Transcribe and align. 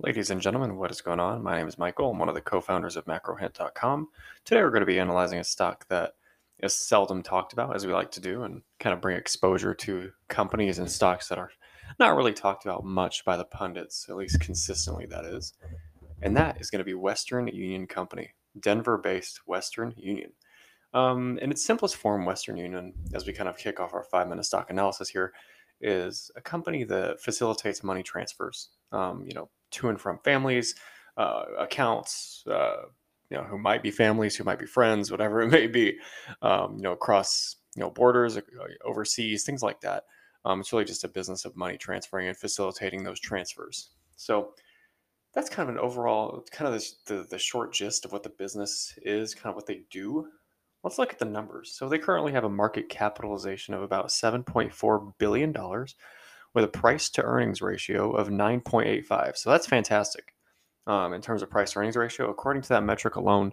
Ladies 0.00 0.30
and 0.30 0.40
gentlemen, 0.40 0.76
what 0.76 0.92
is 0.92 1.00
going 1.00 1.18
on? 1.18 1.42
My 1.42 1.56
name 1.56 1.66
is 1.66 1.76
Michael. 1.76 2.12
I'm 2.12 2.20
one 2.20 2.28
of 2.28 2.36
the 2.36 2.40
co 2.40 2.60
founders 2.60 2.94
of 2.94 3.04
macrohint.com. 3.06 4.06
Today, 4.44 4.62
we're 4.62 4.70
going 4.70 4.78
to 4.78 4.86
be 4.86 5.00
analyzing 5.00 5.40
a 5.40 5.44
stock 5.44 5.88
that 5.88 6.12
is 6.60 6.72
seldom 6.72 7.20
talked 7.20 7.52
about, 7.52 7.74
as 7.74 7.84
we 7.84 7.92
like 7.92 8.12
to 8.12 8.20
do, 8.20 8.44
and 8.44 8.62
kind 8.78 8.94
of 8.94 9.00
bring 9.00 9.16
exposure 9.16 9.74
to 9.74 10.12
companies 10.28 10.78
and 10.78 10.88
stocks 10.88 11.26
that 11.28 11.38
are 11.38 11.50
not 11.98 12.14
really 12.16 12.32
talked 12.32 12.64
about 12.64 12.84
much 12.84 13.24
by 13.24 13.36
the 13.36 13.44
pundits, 13.44 14.06
at 14.08 14.14
least 14.14 14.38
consistently, 14.38 15.04
that 15.06 15.24
is. 15.24 15.54
And 16.22 16.36
that 16.36 16.60
is 16.60 16.70
going 16.70 16.78
to 16.78 16.84
be 16.84 16.94
Western 16.94 17.48
Union 17.48 17.88
Company, 17.88 18.30
Denver 18.60 18.98
based 18.98 19.48
Western 19.48 19.94
Union. 19.96 20.30
Um, 20.94 21.40
in 21.42 21.50
its 21.50 21.64
simplest 21.64 21.96
form, 21.96 22.24
Western 22.24 22.56
Union, 22.56 22.92
as 23.14 23.26
we 23.26 23.32
kind 23.32 23.48
of 23.48 23.58
kick 23.58 23.80
off 23.80 23.94
our 23.94 24.04
five 24.04 24.28
minute 24.28 24.44
stock 24.44 24.70
analysis 24.70 25.08
here, 25.08 25.32
is 25.80 26.30
a 26.36 26.40
company 26.40 26.84
that 26.84 27.20
facilitates 27.20 27.82
money 27.82 28.04
transfers. 28.04 28.68
Um, 28.92 29.24
you 29.26 29.34
know, 29.34 29.50
to 29.72 29.88
and 29.88 30.00
from 30.00 30.18
families, 30.24 30.74
uh, 31.16 31.44
accounts, 31.58 32.44
uh, 32.50 32.82
you 33.30 33.36
know, 33.36 33.44
who 33.44 33.58
might 33.58 33.82
be 33.82 33.90
families, 33.90 34.36
who 34.36 34.44
might 34.44 34.58
be 34.58 34.66
friends, 34.66 35.10
whatever 35.10 35.40
it 35.42 35.48
may 35.48 35.66
be, 35.66 35.98
um, 36.42 36.76
you 36.76 36.82
know, 36.82 36.92
across 36.92 37.56
you 37.76 37.80
know 37.80 37.90
borders, 37.90 38.36
uh, 38.36 38.42
overseas, 38.84 39.44
things 39.44 39.62
like 39.62 39.80
that. 39.80 40.04
Um, 40.44 40.60
it's 40.60 40.72
really 40.72 40.84
just 40.84 41.04
a 41.04 41.08
business 41.08 41.44
of 41.44 41.56
money 41.56 41.76
transferring 41.76 42.28
and 42.28 42.36
facilitating 42.36 43.02
those 43.02 43.20
transfers. 43.20 43.90
So 44.16 44.50
that's 45.34 45.50
kind 45.50 45.68
of 45.68 45.74
an 45.74 45.80
overall, 45.80 46.44
kind 46.50 46.72
of 46.72 46.82
the, 47.06 47.26
the 47.28 47.38
short 47.38 47.72
gist 47.72 48.04
of 48.04 48.12
what 48.12 48.22
the 48.22 48.30
business 48.30 48.94
is, 49.02 49.34
kind 49.34 49.50
of 49.50 49.56
what 49.56 49.66
they 49.66 49.82
do. 49.90 50.26
Let's 50.82 50.98
look 50.98 51.12
at 51.12 51.18
the 51.18 51.24
numbers. 51.24 51.72
So 51.72 51.88
they 51.88 51.98
currently 51.98 52.32
have 52.32 52.44
a 52.44 52.48
market 52.48 52.88
capitalization 52.88 53.74
of 53.74 53.82
about 53.82 54.08
$7.4 54.08 55.12
billion 55.18 55.54
with 56.54 56.64
a 56.64 56.68
price 56.68 57.08
to 57.10 57.22
earnings 57.22 57.60
ratio 57.60 58.12
of 58.12 58.28
9.85. 58.28 59.36
So 59.36 59.50
that's 59.50 59.66
fantastic 59.66 60.34
um, 60.86 61.12
in 61.12 61.20
terms 61.20 61.42
of 61.42 61.50
price 61.50 61.76
earnings 61.76 61.96
ratio. 61.96 62.30
According 62.30 62.62
to 62.62 62.68
that 62.70 62.82
metric 62.82 63.16
alone, 63.16 63.52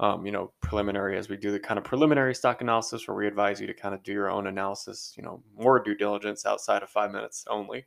um, 0.00 0.24
you 0.24 0.32
know, 0.32 0.52
preliminary 0.60 1.18
as 1.18 1.28
we 1.28 1.36
do 1.36 1.50
the 1.50 1.58
kind 1.58 1.76
of 1.76 1.84
preliminary 1.84 2.34
stock 2.34 2.60
analysis 2.60 3.08
where 3.08 3.16
we 3.16 3.26
advise 3.26 3.60
you 3.60 3.66
to 3.66 3.74
kind 3.74 3.94
of 3.94 4.02
do 4.02 4.12
your 4.12 4.30
own 4.30 4.46
analysis, 4.46 5.12
you 5.16 5.22
know, 5.22 5.42
more 5.56 5.82
due 5.82 5.96
diligence 5.96 6.46
outside 6.46 6.82
of 6.82 6.90
five 6.90 7.10
minutes 7.10 7.44
only. 7.50 7.86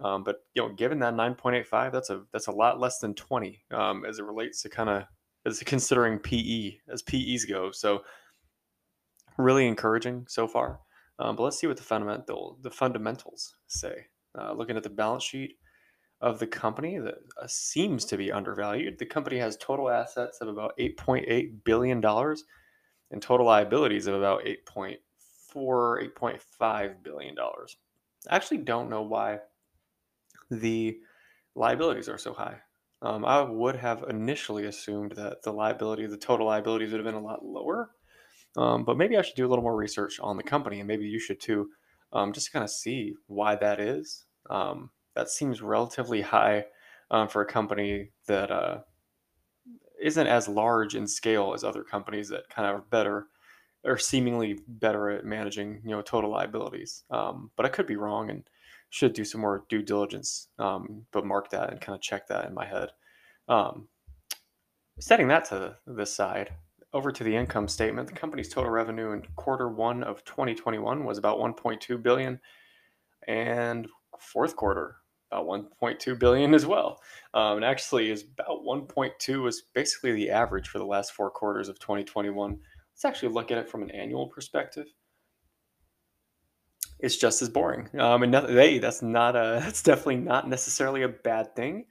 Um, 0.00 0.24
but 0.24 0.38
you 0.54 0.62
know, 0.62 0.72
given 0.72 0.98
that 1.00 1.14
9.85, 1.14 1.92
that's 1.92 2.10
a 2.10 2.22
that's 2.32 2.48
a 2.48 2.52
lot 2.52 2.80
less 2.80 2.98
than 2.98 3.14
20 3.14 3.62
um, 3.70 4.04
as 4.04 4.18
it 4.18 4.24
relates 4.24 4.62
to 4.62 4.68
kind 4.68 4.88
of 4.88 5.04
as 5.46 5.60
considering 5.60 6.18
PE 6.18 6.78
as 6.88 7.02
PEs 7.02 7.44
go. 7.44 7.70
So 7.70 8.02
really 9.36 9.66
encouraging 9.66 10.26
so 10.28 10.48
far. 10.48 10.80
Um, 11.18 11.36
but 11.36 11.44
let's 11.44 11.58
see 11.58 11.66
what 11.66 11.76
the 11.76 11.82
fundamental 11.82 12.58
the 12.62 12.70
fundamentals 12.70 13.56
say. 13.66 14.06
Uh, 14.38 14.52
looking 14.52 14.76
at 14.76 14.82
the 14.82 14.90
balance 14.90 15.22
sheet 15.22 15.58
of 16.20 16.38
the 16.38 16.46
company 16.46 16.98
that 16.98 17.14
uh, 17.40 17.46
seems 17.46 18.04
to 18.06 18.16
be 18.16 18.32
undervalued. 18.32 18.98
The 18.98 19.06
company 19.06 19.38
has 19.38 19.56
total 19.56 19.90
assets 19.90 20.38
of 20.40 20.48
about 20.48 20.76
8.8 20.78 21.64
billion 21.64 22.00
dollars 22.00 22.44
and 23.10 23.22
total 23.22 23.46
liabilities 23.46 24.06
of 24.06 24.14
about 24.14 24.44
8.4 24.44 24.96
8.5 25.54 27.02
billion 27.02 27.34
dollars. 27.34 27.76
I 28.28 28.36
actually 28.36 28.58
don't 28.58 28.90
know 28.90 29.02
why 29.02 29.40
the 30.50 30.98
liabilities 31.54 32.08
are 32.08 32.18
so 32.18 32.32
high. 32.32 32.56
Um, 33.02 33.24
I 33.24 33.42
would 33.42 33.76
have 33.76 34.04
initially 34.08 34.64
assumed 34.64 35.12
that 35.12 35.42
the 35.42 35.52
liability, 35.52 36.06
the 36.06 36.16
total 36.16 36.46
liabilities, 36.46 36.90
would 36.90 37.00
have 37.00 37.04
been 37.04 37.22
a 37.22 37.24
lot 37.24 37.44
lower. 37.44 37.90
Um, 38.56 38.84
but 38.84 38.96
maybe 38.96 39.16
I 39.16 39.22
should 39.22 39.36
do 39.36 39.46
a 39.46 39.48
little 39.48 39.62
more 39.62 39.76
research 39.76 40.20
on 40.20 40.36
the 40.36 40.42
company, 40.42 40.80
and 40.80 40.88
maybe 40.88 41.06
you 41.06 41.18
should 41.18 41.40
too, 41.40 41.70
um, 42.12 42.32
just 42.32 42.46
to 42.46 42.52
kind 42.52 42.64
of 42.64 42.70
see 42.70 43.14
why 43.26 43.56
that 43.56 43.80
is. 43.80 44.24
Um, 44.48 44.90
that 45.14 45.28
seems 45.28 45.62
relatively 45.62 46.20
high 46.20 46.66
um, 47.10 47.28
for 47.28 47.42
a 47.42 47.46
company 47.46 48.10
that 48.26 48.50
uh, 48.50 48.78
not 50.16 50.26
as 50.26 50.48
large 50.48 50.94
in 50.94 51.06
scale 51.06 51.52
as 51.54 51.64
other 51.64 51.82
companies 51.82 52.28
that 52.28 52.48
kind 52.48 52.68
of 52.68 52.76
are 52.76 52.84
better 52.90 53.28
or 53.84 53.98
seemingly 53.98 54.58
better 54.66 55.10
at 55.10 55.24
managing, 55.24 55.80
you 55.84 55.90
know, 55.90 56.02
total 56.02 56.30
liabilities. 56.30 57.04
Um, 57.10 57.50
but 57.56 57.66
I 57.66 57.68
could 57.68 57.86
be 57.86 57.96
wrong, 57.96 58.30
and 58.30 58.42
should 58.94 59.12
do 59.12 59.24
some 59.24 59.40
more 59.40 59.64
due 59.68 59.82
diligence, 59.82 60.46
um, 60.60 61.04
but 61.10 61.26
mark 61.26 61.50
that 61.50 61.70
and 61.70 61.80
kind 61.80 61.96
of 61.96 62.00
check 62.00 62.28
that 62.28 62.46
in 62.46 62.54
my 62.54 62.64
head. 62.64 62.90
Um, 63.48 63.88
setting 65.00 65.26
that 65.28 65.46
to 65.46 65.76
the 65.84 66.06
side, 66.06 66.52
over 66.94 67.12
to 67.12 67.24
the 67.24 67.36
income 67.36 67.68
statement, 67.68 68.08
the 68.08 68.14
company's 68.14 68.48
total 68.48 68.70
revenue 68.70 69.12
in 69.12 69.22
quarter 69.36 69.68
one 69.68 70.02
of 70.02 70.24
2021 70.24 71.04
was 71.04 71.18
about 71.18 71.38
1.2 71.38 72.02
billion, 72.02 72.40
and 73.28 73.88
fourth 74.18 74.56
quarter 74.56 74.96
about 75.30 75.46
1.2 75.46 76.18
billion 76.18 76.54
as 76.54 76.64
well. 76.64 77.00
Um, 77.34 77.56
and 77.56 77.64
actually, 77.64 78.10
is 78.10 78.22
about 78.22 78.64
1.2 78.64 79.42
was 79.42 79.64
basically 79.74 80.12
the 80.12 80.30
average 80.30 80.68
for 80.68 80.78
the 80.78 80.86
last 80.86 81.12
four 81.12 81.30
quarters 81.30 81.68
of 81.68 81.78
2021. 81.80 82.58
Let's 82.92 83.04
actually 83.04 83.32
look 83.32 83.50
at 83.50 83.58
it 83.58 83.68
from 83.68 83.82
an 83.82 83.90
annual 83.90 84.28
perspective 84.28 84.86
it's 87.04 87.16
just 87.16 87.42
as 87.42 87.48
boring. 87.48 87.88
Um, 88.00 88.22
and 88.22 88.32
no, 88.32 88.46
hey, 88.46 88.78
that's 88.78 89.02
not 89.02 89.36
a 89.36 89.60
that's 89.62 89.82
definitely 89.82 90.16
not 90.16 90.48
necessarily 90.48 91.02
a 91.02 91.08
bad 91.08 91.54
thing. 91.54 91.86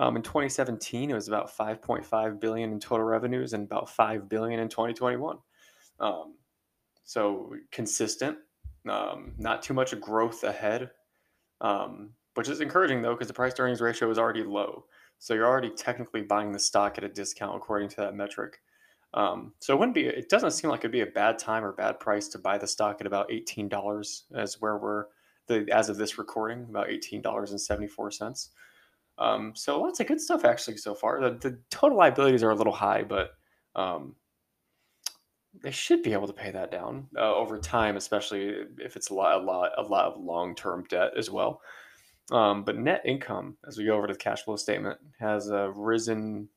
Um, 0.00 0.16
in 0.16 0.22
2017, 0.22 1.10
it 1.10 1.14
was 1.14 1.28
about 1.28 1.54
5.5 1.54 2.40
billion 2.40 2.72
in 2.72 2.80
total 2.80 3.04
revenues 3.04 3.52
and 3.52 3.64
about 3.64 3.90
5 3.90 4.30
billion 4.30 4.58
in 4.58 4.70
2021. 4.70 5.36
Um, 6.00 6.36
so 7.04 7.54
consistent, 7.70 8.38
um, 8.88 9.32
not 9.36 9.62
too 9.62 9.74
much 9.74 9.98
growth 10.00 10.42
ahead, 10.42 10.90
um, 11.60 12.12
which 12.32 12.48
is 12.48 12.62
encouraging 12.62 13.02
though 13.02 13.12
because 13.12 13.28
the 13.28 13.34
price 13.34 13.52
to 13.54 13.62
earnings 13.62 13.82
ratio 13.82 14.10
is 14.10 14.18
already 14.18 14.42
low. 14.42 14.86
So 15.18 15.34
you're 15.34 15.46
already 15.46 15.68
technically 15.68 16.22
buying 16.22 16.50
the 16.50 16.58
stock 16.58 16.96
at 16.96 17.04
a 17.04 17.08
discount 17.08 17.54
according 17.54 17.90
to 17.90 17.96
that 17.96 18.14
metric. 18.14 18.60
Um, 19.12 19.52
so 19.58 19.74
it 19.74 19.78
wouldn't 19.78 19.94
be. 19.94 20.06
It 20.06 20.30
doesn't 20.30 20.52
seem 20.52 20.70
like 20.70 20.80
it'd 20.80 20.92
be 20.92 21.00
a 21.02 21.06
bad 21.06 21.38
time 21.38 21.62
or 21.62 21.72
bad 21.72 22.00
price 22.00 22.28
to 22.28 22.38
buy 22.38 22.56
the 22.56 22.66
stock 22.66 22.98
at 23.00 23.06
about 23.06 23.30
eighteen 23.30 23.68
dollars, 23.68 24.24
as 24.34 24.60
where 24.62 24.78
we're 24.78 25.06
the 25.46 25.68
as 25.70 25.90
of 25.90 25.96
this 25.98 26.16
recording, 26.16 26.64
about 26.70 26.88
eighteen 26.88 27.20
dollars 27.20 27.50
and 27.50 27.60
seventy 27.60 27.88
four 27.88 28.10
cents. 28.12 28.50
Um, 29.20 29.52
so 29.54 29.80
lots 29.80 30.00
of 30.00 30.06
good 30.06 30.20
stuff 30.20 30.44
actually 30.44 30.78
so 30.78 30.94
far. 30.94 31.20
The, 31.20 31.50
the 31.50 31.58
total 31.70 31.98
liabilities 31.98 32.42
are 32.42 32.50
a 32.50 32.54
little 32.54 32.72
high, 32.72 33.02
but 33.02 33.32
um, 33.76 34.16
they 35.62 35.70
should 35.70 36.02
be 36.02 36.12
able 36.12 36.26
to 36.26 36.32
pay 36.32 36.50
that 36.50 36.70
down 36.70 37.06
uh, 37.16 37.34
over 37.34 37.58
time, 37.58 37.96
especially 37.96 38.54
if 38.78 38.96
it's 38.96 39.10
a 39.10 39.14
lot, 39.14 39.40
a 39.40 39.44
lot, 39.44 39.72
a 39.76 39.82
lot 39.82 40.06
of 40.06 40.20
long 40.20 40.54
term 40.54 40.84
debt 40.88 41.12
as 41.16 41.30
well. 41.30 41.60
Um, 42.32 42.64
but 42.64 42.78
net 42.78 43.02
income, 43.04 43.56
as 43.66 43.76
we 43.76 43.84
go 43.84 43.96
over 43.96 44.06
to 44.06 44.12
the 44.12 44.18
cash 44.18 44.42
flow 44.42 44.56
statement, 44.56 44.98
has 45.18 45.50
uh, 45.50 45.70
risen 45.72 46.48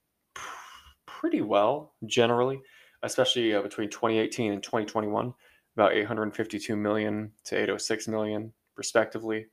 pretty 1.06 1.42
well 1.42 1.94
generally, 2.06 2.62
especially 3.02 3.56
uh, 3.56 3.62
between 3.62 3.90
2018 3.90 4.54
and 4.54 4.62
2021, 4.62 5.34
about 5.76 5.94
852 5.94 6.76
million 6.76 7.32
to 7.46 7.56
806 7.56 8.08
million 8.08 8.54
respectively. 8.78 9.48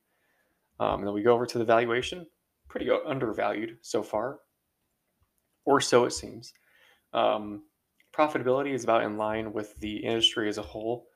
Um, 0.79 0.99
and 0.99 1.07
then 1.07 1.13
we 1.13 1.23
go 1.23 1.33
over 1.33 1.45
to 1.47 1.57
the 1.57 1.65
valuation, 1.65 2.25
pretty 2.71 2.89
undervalued 2.89 3.77
so 3.81 4.01
far, 4.01 4.39
or 5.65 5.81
so 5.81 6.05
it 6.05 6.11
seems. 6.11 6.53
Um, 7.13 7.63
profitability 8.15 8.73
is 8.73 8.85
about 8.85 9.03
in 9.03 9.17
line 9.17 9.51
with 9.51 9.77
the 9.79 9.97
industry 9.97 10.47
as 10.47 10.57
a 10.57 10.63
whole. 10.63 11.07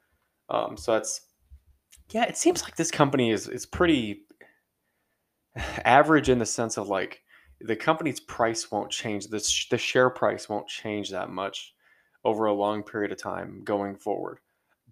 Um, 0.49 0.75
so 0.75 0.93
that's 0.93 1.21
yeah, 2.11 2.25
it 2.25 2.37
seems 2.37 2.61
like 2.61 2.75
this 2.75 2.91
company 2.91 3.31
is 3.31 3.47
is 3.47 3.65
pretty 3.65 4.25
average 5.83 6.29
in 6.29 6.39
the 6.39 6.45
sense 6.45 6.77
of 6.77 6.89
like 6.89 7.21
the 7.61 7.75
company's 7.75 8.19
price 8.19 8.69
won't 8.69 8.91
change. 8.91 9.27
The, 9.27 9.39
sh- 9.39 9.69
the 9.69 9.77
share 9.77 10.09
price 10.09 10.49
won't 10.49 10.67
change 10.67 11.09
that 11.11 11.29
much 11.29 11.73
over 12.25 12.45
a 12.45 12.53
long 12.53 12.83
period 12.83 13.13
of 13.13 13.17
time 13.17 13.61
going 13.63 13.95
forward. 13.95 14.39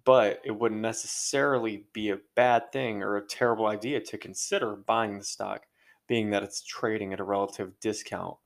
But 0.06 0.42
it 0.46 0.52
wouldn't 0.52 0.82
necessarily 0.82 1.86
be 1.94 2.10
a 2.10 2.20
bad 2.36 2.72
thing 2.72 3.04
or 3.04 3.18
a 3.18 3.28
terrible 3.28 3.68
idea 3.68 4.00
to 4.00 4.18
consider 4.18 4.76
buying 4.76 5.18
the 5.18 5.26
stock, 5.26 5.66
being 6.08 6.30
that 6.32 6.44
it's 6.44 6.64
trading 6.64 7.14
at 7.14 7.20
a 7.20 7.24
relative 7.24 7.80
discount. 7.80 8.38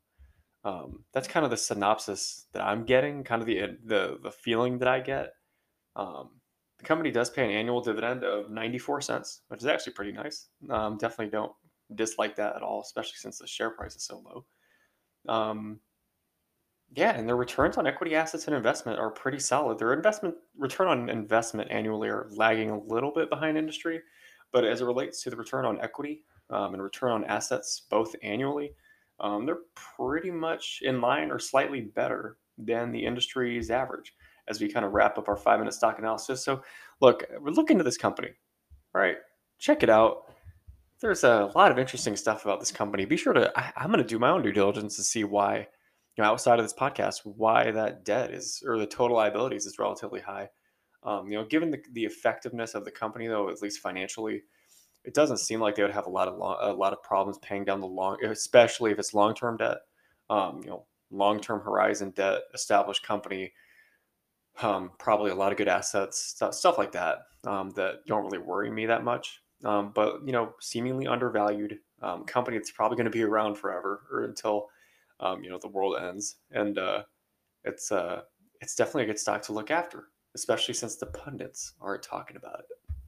Um, 0.63 1.03
that's 1.13 1.27
kind 1.27 1.45
of 1.45 1.51
the 1.51 1.57
synopsis 1.57 2.47
that 2.53 2.61
I'm 2.61 2.83
getting, 2.85 3.23
kind 3.23 3.41
of 3.41 3.47
the 3.47 3.77
the 3.85 4.19
the 4.21 4.31
feeling 4.31 4.79
that 4.79 4.87
I 4.87 4.99
get. 4.99 5.33
Um, 5.95 6.31
the 6.77 6.85
company 6.85 7.11
does 7.11 7.29
pay 7.29 7.43
an 7.43 7.51
annual 7.51 7.81
dividend 7.81 8.23
of 8.23 8.51
94 8.51 9.01
cents, 9.01 9.41
which 9.47 9.61
is 9.61 9.65
actually 9.65 9.93
pretty 9.93 10.11
nice. 10.11 10.49
Um, 10.69 10.97
definitely 10.97 11.31
don't 11.31 11.51
dislike 11.95 12.35
that 12.35 12.55
at 12.55 12.61
all, 12.61 12.81
especially 12.81 13.15
since 13.15 13.39
the 13.39 13.47
share 13.47 13.71
price 13.71 13.95
is 13.95 14.03
so 14.03 14.21
low. 14.23 15.33
Um, 15.33 15.79
yeah, 16.95 17.17
and 17.17 17.27
their 17.27 17.35
returns 17.35 17.77
on 17.77 17.87
equity 17.87 18.15
assets 18.15 18.47
and 18.47 18.55
investment 18.55 18.99
are 18.99 19.11
pretty 19.11 19.39
solid. 19.39 19.79
Their 19.79 19.93
investment 19.93 20.35
return 20.57 20.87
on 20.87 21.09
investment 21.09 21.71
annually 21.71 22.09
are 22.09 22.27
lagging 22.31 22.69
a 22.69 22.79
little 22.79 23.11
bit 23.11 23.29
behind 23.29 23.57
industry, 23.57 24.01
but 24.53 24.63
as 24.63 24.81
it 24.81 24.85
relates 24.85 25.21
to 25.23 25.29
the 25.29 25.35
return 25.35 25.65
on 25.65 25.81
equity 25.81 26.23
um, 26.49 26.73
and 26.73 26.83
return 26.83 27.11
on 27.11 27.25
assets, 27.25 27.83
both 27.89 28.15
annually, 28.23 28.71
um, 29.19 29.45
they're 29.45 29.63
pretty 29.75 30.31
much 30.31 30.79
in 30.83 31.01
line 31.01 31.31
or 31.31 31.39
slightly 31.39 31.81
better 31.81 32.37
than 32.57 32.91
the 32.91 33.05
industry's 33.05 33.71
average. 33.71 34.13
As 34.47 34.61
we 34.61 34.69
kind 34.69 34.85
of 34.85 34.93
wrap 34.93 35.17
up 35.17 35.27
our 35.27 35.35
five-minute 35.35 35.73
stock 35.73 35.99
analysis, 35.99 36.43
so 36.43 36.61
look, 37.01 37.25
we're 37.39 37.51
looking 37.51 37.79
at 37.79 37.85
this 37.85 37.97
company. 37.97 38.29
Right, 38.93 39.17
check 39.59 39.83
it 39.83 39.89
out 39.89 40.27
there's 40.99 41.23
a 41.23 41.51
lot 41.55 41.71
of 41.71 41.77
interesting 41.77 42.15
stuff 42.15 42.45
about 42.45 42.59
this 42.59 42.71
company. 42.71 43.05
Be 43.05 43.17
sure 43.17 43.33
to, 43.33 43.51
I, 43.57 43.71
I'm 43.75 43.91
going 43.91 44.03
to 44.03 44.07
do 44.07 44.19
my 44.19 44.29
own 44.29 44.41
due 44.41 44.51
diligence 44.51 44.95
to 44.95 45.03
see 45.03 45.23
why, 45.23 45.57
you 45.57 46.23
know, 46.23 46.25
outside 46.25 46.59
of 46.59 46.65
this 46.65 46.73
podcast, 46.73 47.21
why 47.23 47.71
that 47.71 48.03
debt 48.03 48.31
is, 48.31 48.63
or 48.65 48.77
the 48.77 48.87
total 48.87 49.17
liabilities 49.17 49.65
is 49.65 49.77
relatively 49.79 50.19
high. 50.19 50.49
Um, 51.03 51.27
you 51.27 51.37
know, 51.37 51.45
given 51.45 51.69
the, 51.69 51.81
the 51.93 52.05
effectiveness 52.05 52.73
of 52.73 52.83
the 52.83 52.91
company, 52.91 53.27
though, 53.27 53.49
at 53.49 53.61
least 53.61 53.79
financially, 53.79 54.41
it 55.03 55.13
doesn't 55.13 55.37
seem 55.37 55.59
like 55.59 55.75
they 55.75 55.83
would 55.83 55.91
have 55.91 56.07
a 56.07 56.11
lot 56.11 56.27
of 56.27 56.37
long, 56.37 56.57
a 56.61 56.73
lot 56.73 56.93
of 56.93 57.01
problems 57.01 57.37
paying 57.39 57.63
down 57.63 57.79
the 57.79 57.87
long, 57.87 58.23
especially 58.25 58.91
if 58.91 58.99
it's 58.99 59.13
long 59.13 59.33
term 59.33 59.57
debt. 59.57 59.77
Um, 60.29 60.61
you 60.63 60.69
know, 60.69 60.85
long 61.11 61.39
term 61.39 61.61
horizon 61.61 62.11
debt, 62.11 62.41
established 62.53 63.03
company, 63.03 63.53
um, 64.61 64.91
probably 64.99 65.31
a 65.31 65.35
lot 65.35 65.51
of 65.51 65.57
good 65.57 65.67
assets, 65.67 66.19
stuff, 66.19 66.53
stuff 66.53 66.77
like 66.77 66.91
that 66.91 67.19
um, 67.45 67.71
that 67.71 68.05
don't 68.07 68.23
really 68.23 68.39
worry 68.39 68.69
me 68.69 68.85
that 68.85 69.03
much. 69.03 69.41
Um, 69.63 69.91
but 69.93 70.25
you 70.25 70.31
know, 70.31 70.53
seemingly 70.59 71.07
undervalued 71.07 71.79
um, 72.01 72.25
company 72.25 72.57
that's 72.57 72.71
probably 72.71 72.95
going 72.95 73.05
to 73.05 73.11
be 73.11 73.23
around 73.23 73.55
forever 73.55 74.03
or 74.11 74.25
until 74.25 74.67
um, 75.19 75.43
you 75.43 75.49
know 75.49 75.57
the 75.59 75.67
world 75.67 75.97
ends, 75.99 76.35
and 76.51 76.77
uh, 76.77 77.03
it's 77.63 77.91
uh, 77.91 78.21
it's 78.61 78.75
definitely 78.75 79.03
a 79.03 79.07
good 79.07 79.19
stock 79.19 79.41
to 79.43 79.53
look 79.53 79.71
after, 79.71 80.05
especially 80.35 80.73
since 80.73 80.97
the 80.97 81.07
pundits 81.07 81.73
aren't 81.81 82.03
talking 82.03 82.37
about 82.37 82.59
it. 82.59 82.86